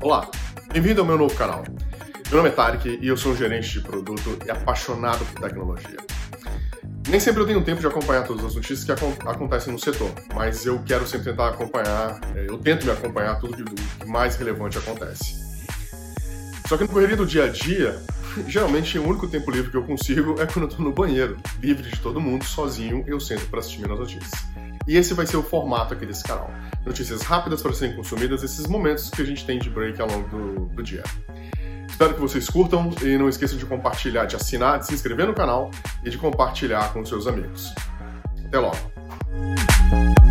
[0.00, 0.30] Olá,
[0.72, 1.64] bem-vindo ao meu novo canal.
[2.28, 5.96] Meu nome é Tarek e eu sou gerente de produto e apaixonado por tecnologia.
[7.08, 8.92] Nem sempre eu tenho tempo de acompanhar todas as notícias que
[9.26, 13.56] acontecem no setor, mas eu quero sempre tentar acompanhar, é, eu tento me acompanhar tudo
[13.56, 15.46] que mais relevante acontece.
[16.68, 17.98] Só que no correria do dia a dia,
[18.46, 21.88] geralmente o único tempo livre que eu consigo é quando eu tô no banheiro, livre
[21.90, 24.44] de todo mundo, sozinho, eu sento para assistir minhas notícias.
[24.86, 26.50] E esse vai ser o formato aqui desse canal.
[26.84, 30.28] Notícias rápidas para serem consumidas, esses momentos que a gente tem de break ao longo
[30.28, 31.02] do, do dia.
[31.88, 35.34] Espero que vocês curtam e não esqueçam de compartilhar, de assinar, de se inscrever no
[35.34, 35.70] canal
[36.04, 37.74] e de compartilhar com seus amigos.
[38.46, 40.25] Até logo!